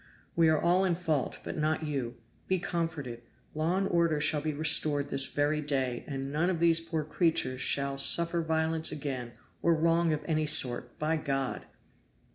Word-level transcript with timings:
We 0.35 0.49
are 0.49 0.59
all 0.59 0.83
in 0.83 0.95
fault, 0.95 1.37
but 1.43 1.55
not 1.59 1.83
you! 1.83 2.15
Be 2.47 2.57
comforted! 2.57 3.21
Law 3.53 3.77
and 3.77 3.87
order 3.87 4.19
shall 4.19 4.41
be 4.41 4.51
restored 4.51 5.09
this 5.09 5.27
very 5.27 5.61
day 5.61 6.03
and 6.07 6.31
none 6.33 6.49
of 6.49 6.59
these 6.59 6.79
poor 6.79 7.03
creatures 7.03 7.61
shall 7.61 7.99
suffer 7.99 8.41
violence 8.41 8.91
again 8.91 9.33
or 9.61 9.75
wrong 9.75 10.11
of 10.11 10.25
any 10.25 10.47
sort 10.47 10.97
by 10.97 11.17
God!" 11.17 11.67